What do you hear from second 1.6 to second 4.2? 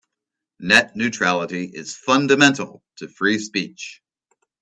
is fundamental to free speech.